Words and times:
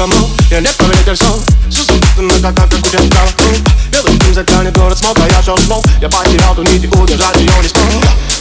никому 0.00 0.30
Я 0.50 0.60
не 0.60 0.68
повелитель 0.68 1.16
сон 1.16 1.42
Все 1.68 1.84
запутано, 1.84 2.32
как, 2.40 2.54
как, 2.54 2.70
как 2.70 2.78
у 2.78 2.88
тебя 2.88 3.00
голову 3.00 3.64
Белый 3.92 4.16
дым 4.16 4.34
затянет 4.34 4.76
город 4.76 4.98
смог, 4.98 5.18
а 5.18 5.26
я 5.28 5.42
все 5.42 5.56
смог 5.58 5.84
Я 6.00 6.08
потерял 6.08 6.54
ту 6.54 6.62
нить 6.62 6.84
и 6.84 6.88
удержать 6.88 7.36
ее 7.36 7.50
не 7.62 7.68
смог 7.68 7.86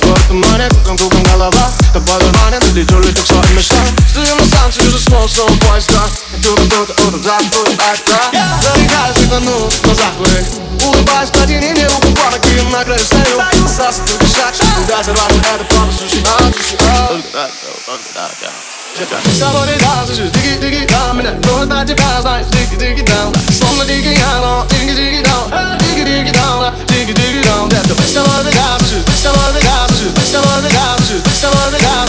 Город 0.02 0.22
тумане, 0.28 0.70
кругом, 0.70 0.98
кругом 0.98 1.24
голова 1.24 1.72
Тобой 1.94 2.20
ты 2.20 2.80
лечу, 2.80 2.96
как 3.14 3.28
свой 3.28 3.56
мечта 3.56 3.76
Стою 4.10 4.36
на 4.36 4.46
станции, 4.46 4.88
уже 4.88 5.00
снова 5.00 5.28
снова 5.28 5.52
поезда 5.58 6.02
Иду 6.38 6.56
кто-то, 6.56 6.94
утром 7.08 7.24
забудь 7.24 7.70
это 7.70 8.40
Залегаю, 8.64 9.14
светану 9.16 9.70
в 9.70 9.82
глазах 9.82 10.14
твоих 10.18 10.48
Улыбаюсь, 10.86 11.30
протяни 11.30 11.74
руку, 11.86 12.08
помоги 12.16 12.62
на 12.72 12.84
краю 12.86 13.04
стою 13.04 13.40
Остался 13.66 14.02
только 14.04 14.26
шаг, 14.28 14.56
куда 14.78 15.04
сорваться, 15.04 15.40
это 15.56 15.66
просто 15.66 16.04
суши 16.08 16.24
а, 16.26 16.52
суши 16.54 16.78
а 16.80 17.08
Только 17.08 17.28
так, 17.34 17.52
только 17.86 18.14
так, 18.14 18.32
я 18.42 18.50
с 19.00 19.40
тобой 19.40 19.68
летал, 19.68 20.06
слышишь, 20.06 20.30
дigi-дigi 20.32 20.59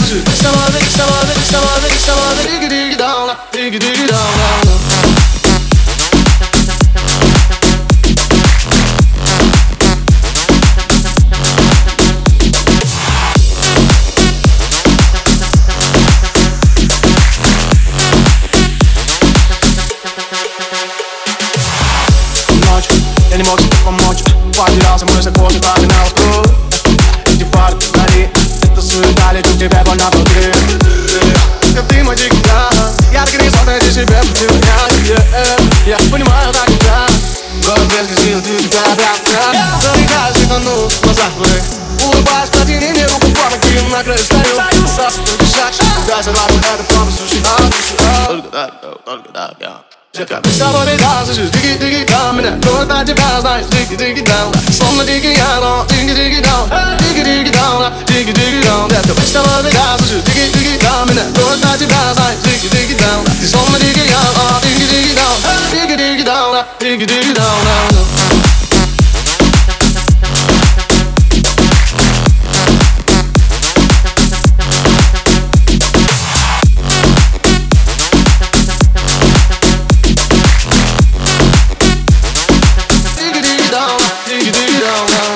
to 0.07 0.17
some 0.35 0.55
of 0.55 0.75
it, 0.75 0.83
some 0.83 1.09
of 1.09 1.29
it, 1.29 1.37
some 1.45 1.63
of 1.63 1.83
it, 1.85 1.91
some 1.99 2.17
of 2.17 2.39
it, 2.39 2.47
diggy 2.49 2.69
diggy 2.69 2.97
down, 2.97 3.29
diggy 3.51 3.79
diggy 3.79 4.07
down, 4.07 4.37
down, 4.37 4.65
down. 4.65 4.81
Anymore, 23.31 23.55
my 23.85 23.91
march, 24.03 24.21
why 24.57 24.67
did 24.73 24.83
I 24.83 24.97
say, 24.97 25.05
where's 25.05 25.25
the 25.25 25.31
cause 25.31 25.55
of 25.55 26.60
К 29.01 29.57
тебе 29.57 29.81
больно 29.83 30.09
внутри 30.11 30.51
ты 31.89 32.03
мой 32.03 32.15
дикий 32.15 32.43
Я 33.11 33.25
так 33.25 33.33
и 33.33 33.43
не 33.43 33.49
смог 33.49 33.65
найти 33.65 33.91
себе 33.91 34.21
пути 34.21 34.47
Я 35.85 35.97
понимаю 36.11 36.53
так 36.53 36.69
нельзя 36.69 37.07
Город 37.65 37.87
без 37.87 38.23
сил, 38.23 38.41
ты 38.41 38.63
тебя 38.63 38.79
обратно 38.91 39.79
Залегаю, 39.81 40.33
светану 40.35 40.87
в 40.87 41.01
глазах 41.01 41.31
твоих 41.37 41.63
Улыбаюсь, 42.03 42.49
протяни 42.49 42.91
мне 42.91 43.05
руку, 43.05 43.27
помоги 43.31 43.89
на 43.91 44.03
краю 44.03 44.19
стою 44.19 44.87
Сосу, 44.87 45.21
только 45.23 45.45
шаг, 45.45 45.73
куда 45.95 46.23
сорваться, 46.23 46.57
это 46.73 46.83
просто 46.83 47.23
суши, 47.23 47.41
а, 47.45 47.71
суши, 47.71 47.95
а. 47.99 48.27
Только 48.27 48.47
так, 48.49 48.71
только 49.05 49.29
так, 49.33 49.55
я. 49.59 49.81
Детка, 50.13 50.41
с 50.43 50.57
тобой 50.57 50.93
летал, 50.93 51.25
слышишь, 51.25 51.49
дigi-дigi 51.51 52.05
даун 52.05 52.37
Меня 52.37 52.59
кровь 52.61 52.87
на 52.87 53.05
тебя, 53.05 53.39
знаешь, 53.39 53.65
дigi-дigi 53.67 54.25
даун 54.25 54.53
Словно 54.71 55.05
дикий 55.05 55.35
янго, 55.35 55.85
дigi-дigi 55.89 56.41
даун 56.41 56.69
Дigi-дigi 56.69 57.49
даун, 57.49 57.49
дigi-дigi 57.49 57.51
it 61.81 61.89
down, 61.89 62.17
I 62.17 62.35
dig 62.43 62.63
it, 62.63 62.99
down. 62.99 63.23
This 63.39 63.55
one, 63.55 63.79
dig 63.79 63.97
it 63.97 64.07
down, 64.07 64.35
I 64.35 64.59
dig 64.61 64.81
it, 64.81 64.89
dig 64.89 65.11
it 65.11 65.15
down. 65.17 65.37
Dig 65.71 65.91
it, 65.91 65.97
dig 65.97 66.19
it 66.19 66.25
down, 66.25 66.55
I 66.55 66.65
dig 66.79 67.01
down, 67.07 67.33
down, 67.33 67.63
down. 67.65 67.91
Dig 83.17 83.59
down, 83.71 83.97
dig 84.27 84.47
it, 84.47 84.53
dig 84.53 84.75
it 84.75 84.81
down, 84.81 85.07
down. 85.07 85.30